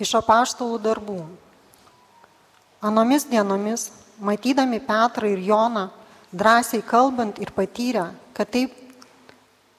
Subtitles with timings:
[0.00, 1.20] Iš apaštalų darbų.
[2.80, 5.90] Anomis dienomis, matydami Petrą ir Joną,
[6.32, 8.72] drąsiai kalbant ir patyrę, kad taip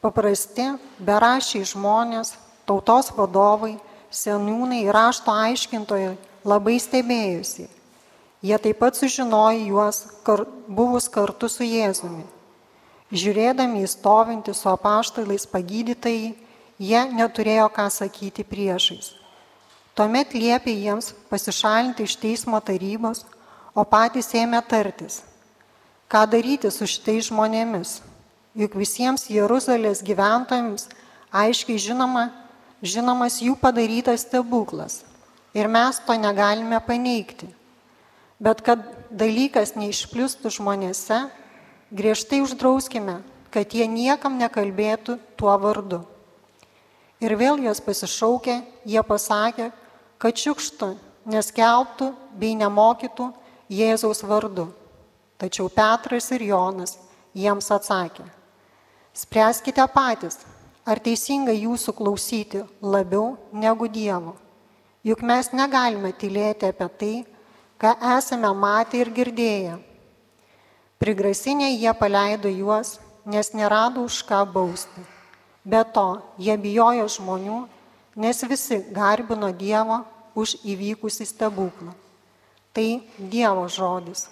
[0.02, 0.68] paprasti,
[1.02, 2.36] berašiai žmonės,
[2.70, 3.80] tautos vadovai,
[4.12, 7.70] seniūnai ir rašto aiškintojai labai stebėjusi.
[8.42, 12.26] Jie taip pat sužinojo juos kar, buvus kartu su Jėzumi.
[13.12, 16.34] Žiūrėdami į stovintį su apaštalais pagydytai,
[16.82, 19.21] jie neturėjo ką sakyti priešais.
[19.96, 23.26] Tuomet liepė jiems pasišalinti iš teismo tarybos,
[23.76, 25.22] o patys ėmė tartis.
[26.12, 28.00] Ką daryti su šitais žmonėmis?
[28.56, 30.88] Juk visiems Jeruzalės gyventojams
[31.32, 32.30] aiškiai žinoma,
[32.84, 35.02] žinomas jų padarytas stebuklas.
[35.56, 37.50] Ir mes to negalime paneigti.
[38.40, 41.26] Bet kad dalykas neišplistų žmonėse,
[41.92, 43.20] griežtai uždrauskime,
[43.52, 46.02] kad jie niekam nekalbėtų tuo vardu.
[47.22, 49.70] Ir vėl juos pasišaukė, jie pasakė,
[50.22, 50.92] kad šiukštų
[51.34, 53.32] neskelbtų bei nemokytų
[53.72, 54.68] Jėzaus vardu.
[55.42, 56.98] Tačiau Petras ir Jonas
[57.34, 58.28] jiems atsakė,
[59.18, 60.38] spręskite patys,
[60.86, 64.36] ar teisinga jūsų klausyti labiau negu Dievo.
[65.02, 67.16] Juk mes negalime tylėti apie tai,
[67.82, 69.80] ką esame matę ir girdėję.
[71.02, 75.02] Prigrasinę jie paleido juos, nes nerado už ką bausti.
[75.66, 77.64] Be to, jie bijojo žmonių,
[78.16, 80.04] nes visi garbino Dievą
[80.36, 81.96] už įvykusį stebuklą.
[82.76, 84.28] Tai Dievo žodis.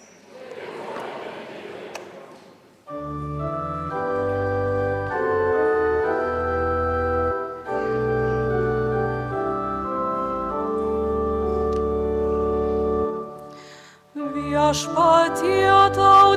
[14.30, 16.36] Viešpatie tau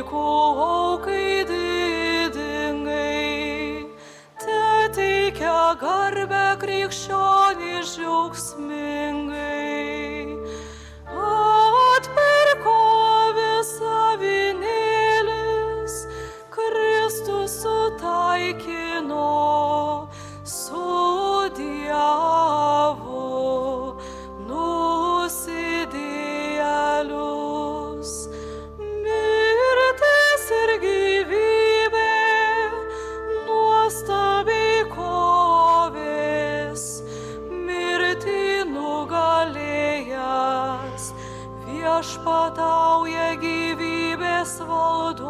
[0.00, 1.00] vaikų
[2.30, 3.04] didingai,
[4.40, 9.69] te teikia garbę krikščionį žiaugsmingai.
[42.00, 45.28] viešpatauja gyvybės valdovas.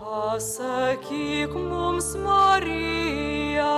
[0.00, 3.68] Pasakyk mums, Marija,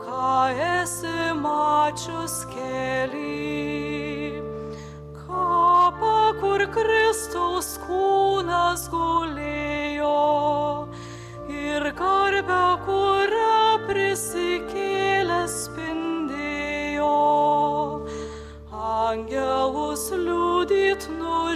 [0.00, 4.40] ką esi mačius keli,
[5.20, 9.27] ką pakur Kristaus kūnas guli.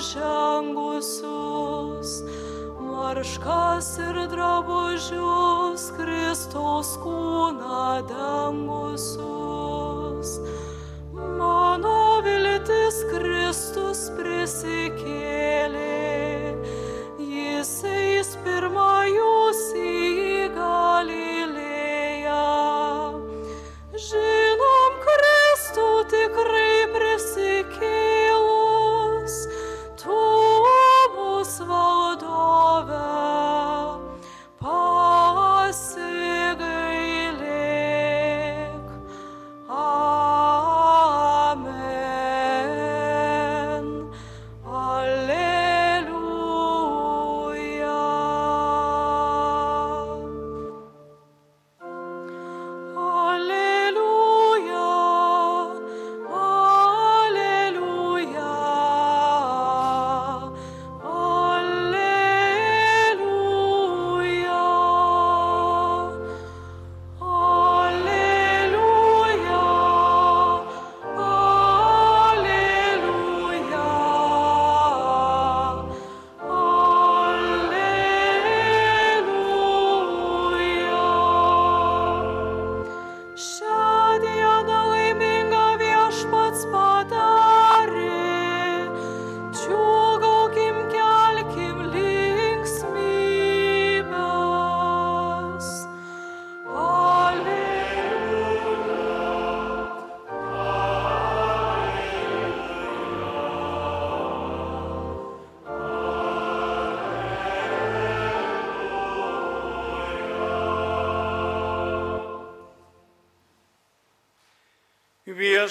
[0.03, 2.23] Nužengusius,
[2.81, 9.32] marškas ir drabužius Kristaus kūną dangusius.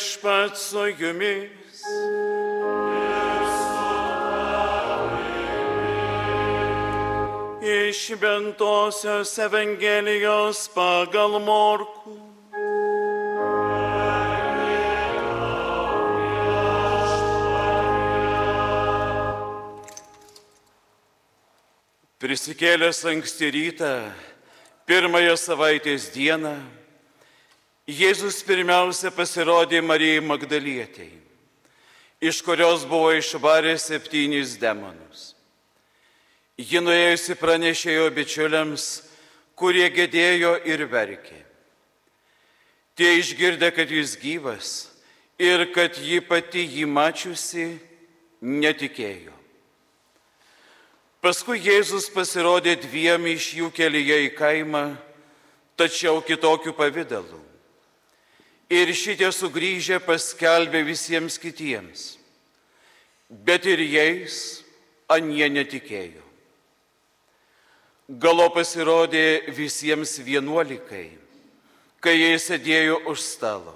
[0.02, 1.82] Viešpat su jumis.
[7.62, 12.18] Iš Ventosios Evangelijos pagal Morkų.
[22.18, 23.96] Prisikėlęs anksti rytą,
[24.90, 26.58] pirmąją savaitės dieną,
[27.92, 31.18] Jėzus pirmiausia pasirodė Marijai Magdalietėjai,
[32.24, 35.34] iš kurios buvo išvaręs septynis demonus.
[36.56, 38.86] Ji nuėjusi pranešė jo bičiuliams,
[39.60, 41.42] kurie gedėjo ir verkė.
[42.96, 44.72] Tie išgirdę, kad jis gyvas
[45.42, 47.68] ir kad ji pati jį mačiusi,
[48.40, 49.36] netikėjo.
[51.20, 54.88] Paskui Jėzus pasirodė dviem iš jų kelyje į kaimą,
[55.76, 57.51] tačiau kitokių pavydalų.
[58.72, 62.14] Ir šitie sugrįžę paskelbė visiems kitiems,
[63.28, 64.62] bet ir jais
[65.12, 66.24] anie netikėjo.
[68.08, 71.10] Galo pasirodė visiems vienuolikai,
[72.00, 73.76] kai jie sėdėjo už stalo.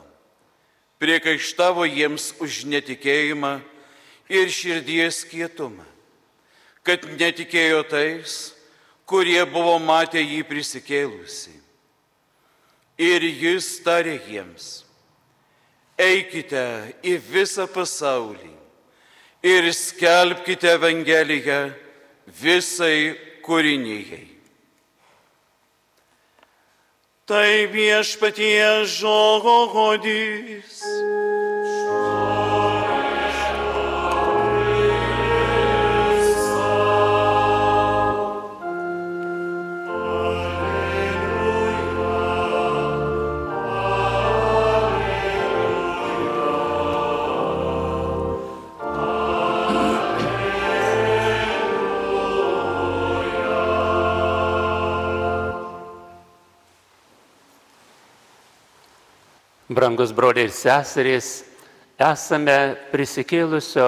[1.03, 3.57] Priekaištavo jiems už netikėjimą
[4.31, 5.83] ir širdies kietumą,
[6.87, 8.55] kad netikėjo tais,
[9.03, 11.51] kurie buvo matę jį prisikėlusi.
[12.95, 14.84] Ir jis tarė jiems,
[15.97, 16.65] eikite
[17.05, 18.53] į visą pasaulį
[19.45, 21.59] ir skelbkite Evangeliją
[22.41, 24.35] visai kūrinyjei.
[27.25, 30.81] Tai viešpatie žodis.
[59.75, 61.43] Brangus broliai ir seserys,
[61.99, 63.87] esame prisikėlusio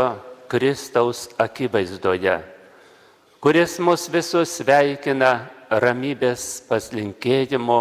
[0.52, 2.34] Kristaus akivaizdoje,
[3.40, 7.80] kuris mus visus sveikina ramybės paslinkėjimu,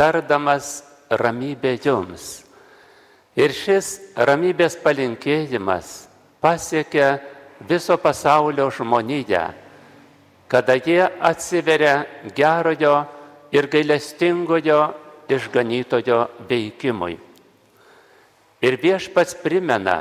[0.00, 0.80] tardamas
[1.12, 2.46] ramybė jums.
[3.36, 6.06] Ir šis ramybės palinkėjimas
[6.40, 7.18] pasiekia
[7.68, 9.50] viso pasaulio žmoniją,
[10.48, 11.98] kada jie atsiveria
[12.32, 12.96] gerojo
[13.52, 14.80] ir gailestingojo
[15.28, 17.25] išganytojo veikimui.
[18.66, 20.00] Ir viešpats primena,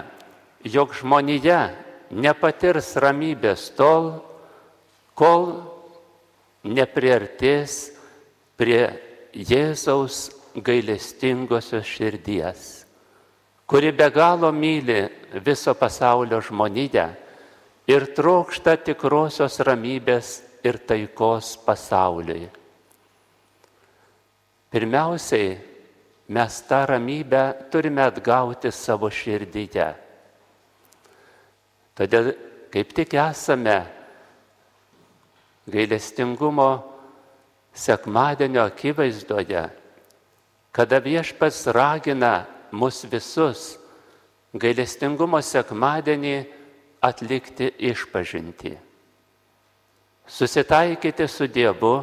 [0.65, 1.67] jog žmonija
[2.09, 4.15] nepatirs ramybės tol,
[5.13, 5.51] kol
[6.65, 7.75] nepriartės
[8.57, 8.87] prie
[9.35, 10.31] Jėzaus
[10.65, 12.63] gailestingosios širdies,
[13.67, 15.03] kuri be galo myli
[15.45, 17.09] viso pasaulio žmoniją
[17.91, 22.47] ir trokšta tikrosios ramybės ir taikos pasauliui.
[24.73, 25.53] Pirmiausiai,
[26.27, 29.93] mes tą ramybę turime atgauti savo širdyje.
[31.95, 32.33] Todėl
[32.73, 33.77] kaip tik esame
[35.69, 36.69] gailestingumo
[37.75, 39.63] sekmadienio akivaizdoje,
[40.75, 43.77] kada viešpats ragina mus visus
[44.55, 46.35] gailestingumo sekmadienį
[47.05, 48.75] atlikti išpažinti.
[50.27, 51.95] Susitaikyti su Dievu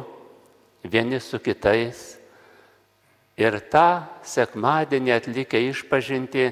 [0.83, 2.22] vieni su kitais
[3.41, 6.51] Ir tą sekmadienį atlikę išpažinti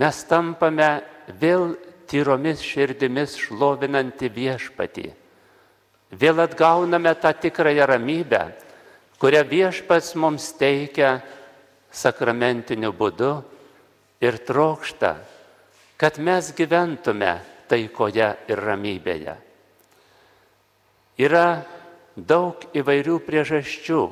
[0.00, 1.02] mes tampame
[1.40, 1.74] vėl
[2.08, 5.06] tyromis širdimis šlovinantį viešpatį.
[6.14, 8.42] Vėl atgauname tą tikrąją ramybę,
[9.18, 11.18] kurią viešpats mums teikia
[11.94, 13.32] sakramentiniu būdu
[14.24, 15.16] ir trokšta,
[15.96, 17.38] kad mes gyventume
[17.68, 19.36] taikoje ir ramybėje.
[21.20, 21.62] Yra
[22.16, 24.02] daug įvairių priežasčių,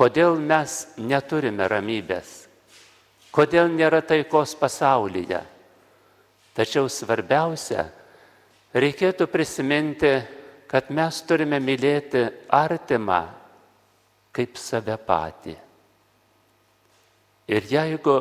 [0.00, 2.46] Kodėl mes neturime ramybės?
[3.36, 5.42] Kodėl nėra taikos pasaulyje?
[6.56, 7.84] Tačiau svarbiausia,
[8.72, 10.14] reikėtų prisiminti,
[10.72, 13.20] kad mes turime mylėti artimą
[14.32, 15.58] kaip save patį.
[17.52, 18.18] Ir jeigu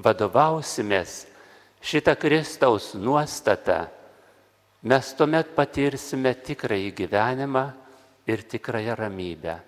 [0.00, 1.24] vadovausimės
[1.84, 3.82] šitą Kristaus nuostatą,
[4.88, 7.72] mes tuomet patirsime tikrąjį gyvenimą
[8.24, 9.64] ir tikrąją ramybę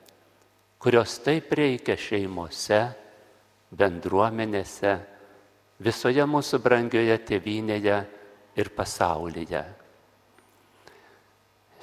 [0.82, 2.80] kurios taip reikia šeimose,
[3.72, 4.96] bendruomenėse,
[5.82, 7.98] visoje mūsų brangioje tėvynėje
[8.58, 9.62] ir pasaulyje.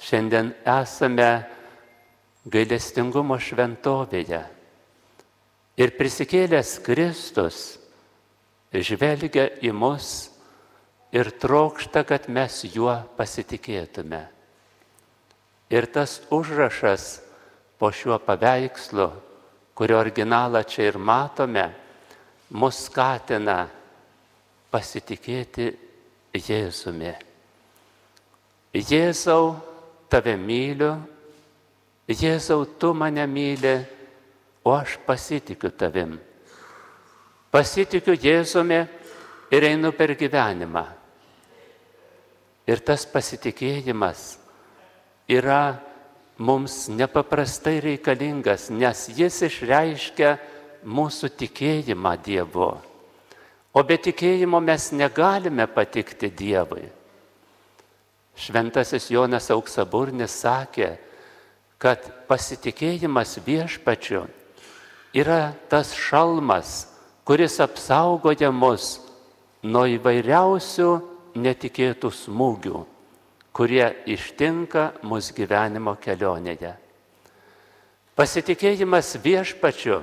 [0.00, 1.30] Šiandien esame
[2.48, 4.40] gailestingumo šventovėje
[5.80, 7.60] ir prisikėlęs Kristus
[8.72, 10.30] žvelgia į mus
[11.12, 14.22] ir trokšta, kad mes juo pasitikėtume.
[15.70, 17.20] Ir tas užrašas
[17.80, 19.08] po šiuo paveikslu,
[19.72, 21.64] kurio originalą čia ir matome,
[22.52, 23.62] mus skatina
[24.68, 25.70] pasitikėti
[26.36, 27.14] Jėzumi.
[28.76, 29.56] Jėzau,
[30.12, 30.92] tave myliu,
[32.10, 33.74] Jėzau, tu mane myli,
[34.62, 36.18] o aš pasitikiu tavim.
[37.50, 38.80] Pasitikiu Jėzumi
[39.50, 40.84] ir einu per gyvenimą.
[42.68, 44.34] Ir tas pasitikėjimas
[45.32, 45.80] yra
[46.40, 50.38] mums nepaprastai reikalingas, nes jis išreiškia
[50.88, 52.70] mūsų tikėjimą Dievu.
[53.76, 56.88] O be tikėjimo mes negalime patikti Dievui.
[58.40, 60.94] Šventasis Jonas Auksaburnis sakė,
[61.76, 64.24] kad pasitikėjimas viešpačiu
[65.12, 66.88] yra tas šalmas,
[67.28, 68.96] kuris apsaugoja mus
[69.62, 70.88] nuo įvairiausių
[71.36, 72.82] netikėtų smūgių
[73.56, 76.74] kurie ištinka mūsų gyvenimo kelionėje.
[78.14, 80.02] Pasitikėjimas viešpačiu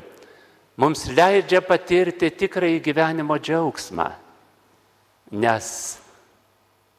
[0.78, 4.08] mums leidžia patirti tikrąjį gyvenimo džiaugsmą,
[5.38, 5.68] nes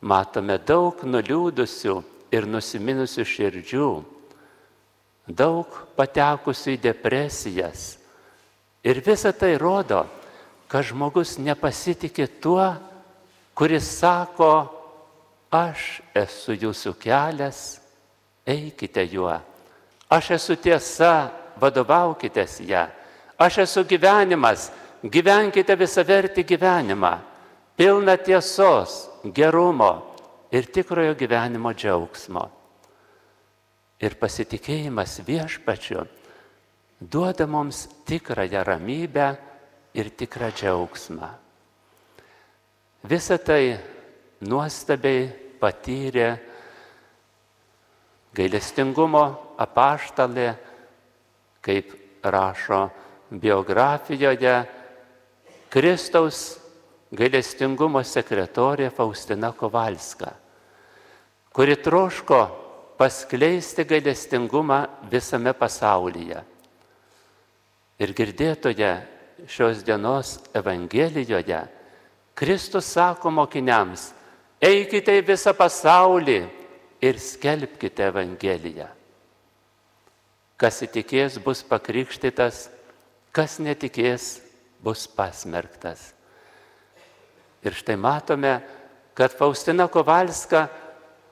[0.01, 1.97] matome daug nuliūdusių
[2.35, 3.91] ir nusiminusių širdžių,
[5.29, 7.97] daug patekusių į depresijas.
[8.87, 10.05] Ir visa tai rodo,
[10.69, 12.71] kad žmogus nepasitikė tuo,
[13.59, 14.78] kuris sako,
[15.51, 17.81] aš esu jūsų kelias,
[18.47, 19.37] eikite juo.
[20.09, 22.87] Aš esu tiesa, vadovaukitės ją.
[23.39, 24.71] Aš esu gyvenimas,
[25.03, 27.13] gyvenkite visą vertį gyvenimą,
[27.77, 29.93] pilną tiesos, gerumo
[30.51, 32.49] ir tikrojo gyvenimo džiaugsmo.
[33.99, 36.07] Ir pasitikėjimas viešpačiu
[37.01, 39.37] duoda mums tikrąją ramybę
[39.95, 41.29] ir tikrą džiaugsmą.
[43.05, 43.79] Visą tai
[44.45, 45.29] nuostabiai
[45.59, 46.29] patyrė
[48.39, 49.25] gailestingumo
[49.59, 50.49] apaštalė,
[51.65, 52.85] kaip rašo
[53.31, 54.57] biografijoje,
[55.69, 56.59] Kristaus
[57.13, 60.31] gailestingumo sekretorė Faustina Kovalska,
[61.53, 62.41] kuri troško
[62.99, 66.41] paskleisti gailestingumą visame pasaulyje.
[67.99, 68.93] Ir girdėtoje
[69.51, 71.61] šios dienos Evangelijoje
[72.39, 74.13] Kristus sako mokiniams,
[74.61, 76.41] Eikite į visą pasaulį
[77.05, 78.89] ir skelbkite Evangeliją.
[80.59, 82.65] Kas įtikės, bus pakrikštytas,
[83.31, 84.41] kas netikės,
[84.83, 86.11] bus pasmerktas.
[87.63, 88.57] Ir štai matome,
[89.15, 90.67] kad Faustina Kovalska,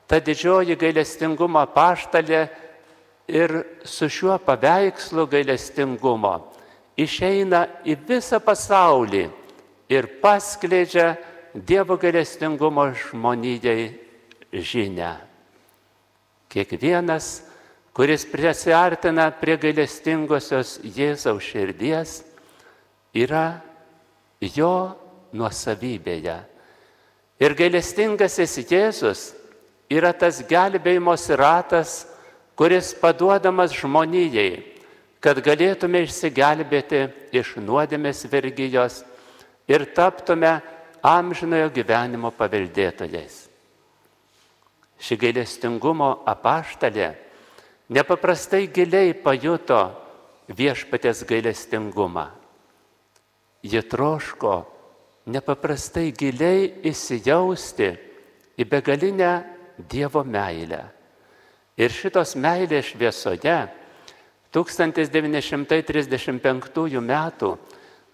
[0.06, 2.44] ta didžioji gailestingumo paštalė
[3.26, 6.36] ir su šiuo paveikslu gailestingumo
[6.96, 9.26] išeina į visą pasaulį
[9.92, 11.14] ir paskleidžia
[11.56, 13.94] Dievo gailestingumo žmonijai
[14.52, 15.16] žinę.
[16.52, 17.42] Kiekvienas,
[17.96, 22.20] kuris prisiartina prie gailestingosios Jėzaus širdies,
[23.16, 23.62] yra
[24.40, 24.92] jo
[25.32, 26.36] nuosavybėje.
[27.40, 29.24] Ir gailestingasis Jėzus
[29.88, 32.04] yra tas gelbėjimos ratas,
[32.52, 34.60] kuris paduodamas žmonijai,
[35.24, 39.06] kad galėtume išsigelbėti iš nuodėmės vergyjos
[39.72, 40.58] ir taptume
[41.06, 43.46] amžinojo gyvenimo paveldėtojais.
[44.98, 47.14] Ši gailestingumo apaštalė
[47.94, 49.92] nepaprastai giliai pajuto
[50.50, 52.30] viešpatės gailestingumą.
[53.62, 54.66] Ji troško
[55.30, 57.98] nepaprastai giliai įsijausti
[58.58, 59.44] į begalinę
[59.76, 60.88] Dievo meilę.
[61.76, 63.68] Ir šitos meilės šviesoje
[64.48, 67.12] 1935 m.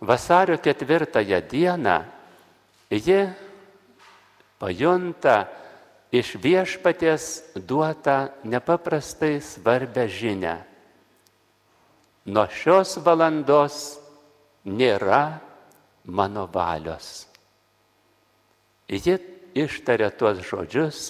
[0.02, 1.06] vasario 4
[1.46, 2.02] dieną
[2.92, 3.24] ji
[4.60, 5.48] pajunta
[6.12, 10.56] iš viešpaties duotą nepaprastai svarbę žinę.
[12.28, 13.96] Nuo šios valandos
[14.68, 15.40] nėra
[16.04, 17.26] mano valios.
[18.92, 19.16] Ji
[19.56, 21.00] ištarė tuos žodžius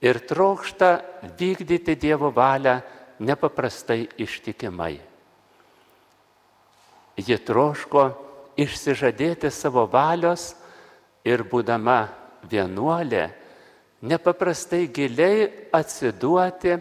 [0.00, 1.02] ir trokšta
[1.36, 2.78] vykdyti Dievo valią
[3.18, 4.96] nepaprastai ištikimai.
[7.20, 8.06] Ji troško
[8.56, 10.54] išsižadėti savo valios
[11.24, 12.00] ir būdama
[12.50, 13.28] vienuolė,
[14.00, 16.76] nepaprastai giliai atsiduoti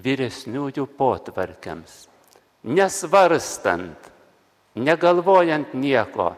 [0.00, 2.06] vyresniųjų potvarkiams,
[2.68, 4.10] nesvarstant,
[4.76, 6.34] negalvojant nieko,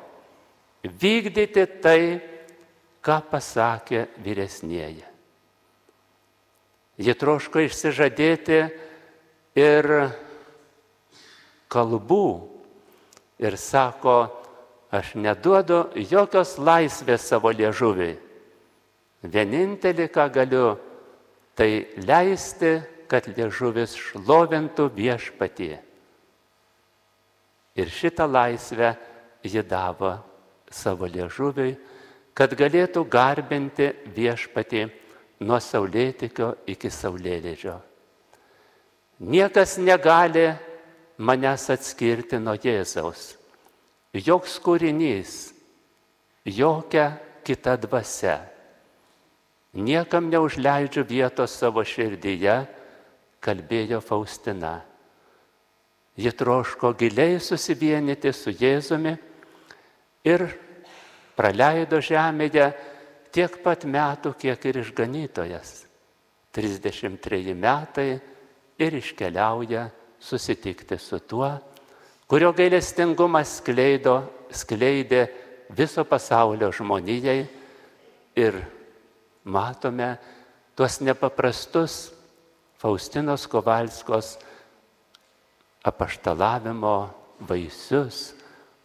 [0.83, 2.02] vykdyti tai,
[3.02, 5.09] ką pasakė vyresnėje.
[7.02, 8.59] Ji troško išsižadėti
[9.59, 9.88] ir
[11.72, 12.26] kalbų
[13.42, 14.16] ir sako,
[14.92, 18.18] aš neduodu jokios laisvės savo liežuviui.
[19.22, 20.66] Vienintelį, ką galiu,
[21.57, 22.74] tai leisti,
[23.09, 25.70] kad liežuvis šlovintų viešpatį.
[27.76, 28.92] Ir šitą laisvę
[29.44, 30.14] ji davo
[30.72, 31.76] savo liežuviui,
[32.37, 34.87] kad galėtų garbinti viešpatį
[35.44, 37.76] nuo saulėtikio iki saulėlėdžio.
[39.22, 40.48] Niekas negali
[41.18, 43.41] manęs atskirti nuo Jėzaus.
[44.12, 45.55] Joks kūrinys,
[46.44, 48.42] jokia kita dvasia.
[49.72, 52.59] Niekam neužleidžiu vietos savo širdyje,
[53.40, 54.83] kalbėjo Faustina.
[56.20, 59.14] Ji troško giliai susivienyti su Jėzumi
[60.29, 60.44] ir
[61.33, 62.68] praleido žemėje
[63.33, 65.87] tiek pat metų, kiek ir išganytojas.
[66.53, 68.20] 33 metai
[68.77, 69.88] ir iškeliauja
[70.20, 71.48] susitikti su tuo,
[72.32, 75.26] kurio gailestingumas skleido, skleidė
[75.76, 77.42] viso pasaulio žmonijai
[78.40, 78.56] ir
[79.44, 80.14] matome
[80.72, 81.98] tuos nepaprastus
[82.80, 84.38] Faustinos Kovalskos
[85.84, 86.94] apaštalavimo
[87.52, 88.32] vaisius,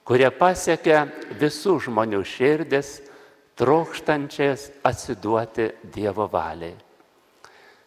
[0.04, 1.06] kurie pasiekia
[1.40, 2.98] visų žmonių širdis,
[3.56, 6.76] trokštančias atsiduoti Dievo valiai.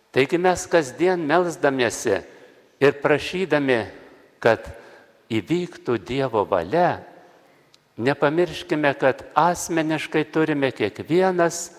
[0.08, 2.22] Taigi mes kasdien melzdamiesi
[2.80, 3.82] ir prašydami,
[4.40, 4.79] kad
[5.30, 7.00] įvyktų Dievo valia,
[8.00, 11.70] nepamirškime, kad asmeniškai turime kiekvienas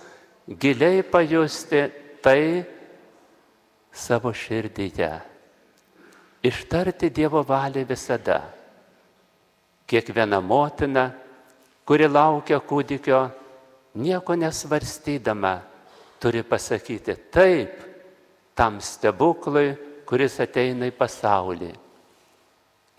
[0.47, 1.83] giliai pajusti
[2.23, 2.63] tai
[3.91, 5.11] savo širdyje.
[6.43, 8.39] Ištarti Dievo valią visada.
[9.85, 11.11] Kiekviena motina,
[11.85, 13.19] kuri laukia kūdikio,
[13.99, 15.59] nieko nesvarstydama,
[16.21, 17.73] turi pasakyti taip,
[18.55, 19.75] tam stebuklui,
[20.07, 21.71] kuris ateina į pasaulį.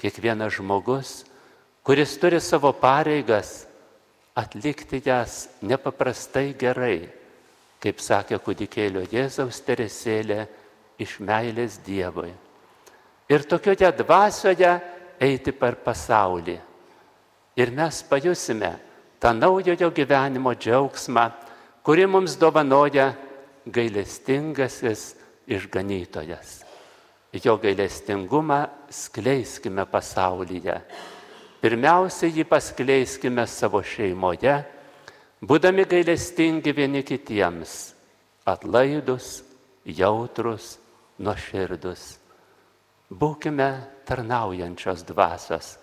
[0.03, 1.23] Kiekvienas žmogus,
[1.87, 3.69] kuris turi savo pareigas,
[4.35, 7.05] atlikti jas nepaprastai gerai,
[7.83, 10.47] kaip sakė kūdikėlio Jėzaus teresėlė,
[11.03, 12.31] iš meilės Dievui.
[13.31, 14.73] Ir tokioje dvasioje
[15.23, 16.59] eiti per pasaulį.
[17.57, 18.73] Ir mes pajusime
[19.23, 21.29] tą naujojo gyvenimo džiaugsmą,
[21.83, 23.13] kuri mums dovanoja
[23.67, 25.13] gailestingasis
[25.47, 26.62] išganytojas.
[27.33, 30.75] Jo gailestingumą skleiskime pasaulyje.
[31.63, 34.53] Pirmiausia, jį paskleiskime savo šeimoje,
[35.41, 37.95] būdami gailestingi vieni kitiems,
[38.45, 39.39] atlaidus,
[39.87, 40.75] jautrus,
[41.23, 42.03] nuoširdus.
[43.09, 43.69] Būkime
[44.09, 45.77] tarnaujančios dvasios,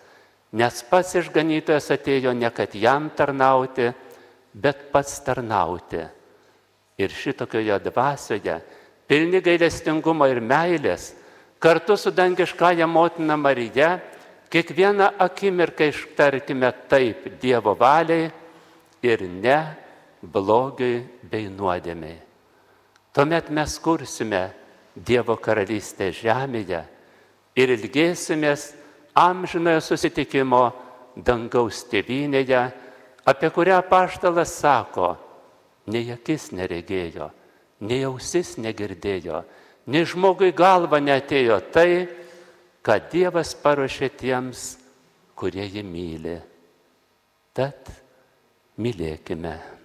[0.54, 3.90] nes pats išganytojas atėjo ne kad jam tarnauti,
[4.54, 6.04] bet pats tarnauti.
[7.00, 8.60] Ir šitokioje dvasioje,
[9.08, 11.14] pilni gailestingumo ir meilės,
[11.60, 14.00] kartu su dangiškąja motina Marija,
[14.50, 18.32] kiekvieną akimirką ištarkime taip Dievo valiai
[19.04, 19.60] ir ne
[20.22, 22.18] blogiui bei nuodėmiai.
[23.14, 24.50] Tuomet mes kursime
[24.96, 26.82] Dievo karalystę žemėje
[27.56, 28.74] ir ilgėsimės
[29.16, 30.64] amžinojo susitikimo
[31.16, 32.62] dangaus tėvynėje,
[33.28, 35.14] apie kurią paštalas sako,
[35.92, 37.30] nei akis neregėjo,
[37.86, 39.44] nei ausis negirdėjo,
[39.90, 42.06] nei žmogui galva netėjo tai,
[42.86, 44.64] ką Dievas paruošė tiems,
[45.36, 46.38] kurie jį myli.
[47.58, 47.90] Tad
[48.80, 49.79] mylėkime.